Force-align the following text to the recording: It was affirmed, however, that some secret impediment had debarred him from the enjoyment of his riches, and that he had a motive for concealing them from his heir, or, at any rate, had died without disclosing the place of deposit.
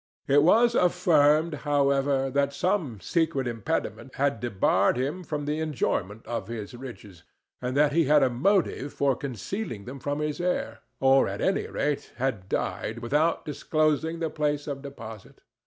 It 0.27 0.41
was 0.41 0.73
affirmed, 0.73 1.53
however, 1.61 2.31
that 2.31 2.55
some 2.55 2.99
secret 3.01 3.45
impediment 3.47 4.15
had 4.15 4.39
debarred 4.39 4.97
him 4.97 5.23
from 5.23 5.45
the 5.45 5.59
enjoyment 5.59 6.25
of 6.25 6.47
his 6.47 6.73
riches, 6.73 7.21
and 7.61 7.77
that 7.77 7.91
he 7.93 8.05
had 8.05 8.23
a 8.23 8.29
motive 8.31 8.91
for 8.93 9.15
concealing 9.15 9.85
them 9.85 9.99
from 9.99 10.17
his 10.17 10.41
heir, 10.41 10.79
or, 10.99 11.27
at 11.27 11.39
any 11.39 11.67
rate, 11.67 12.13
had 12.15 12.49
died 12.49 12.97
without 12.97 13.45
disclosing 13.45 14.17
the 14.17 14.31
place 14.31 14.65
of 14.65 14.81
deposit. 14.81 15.41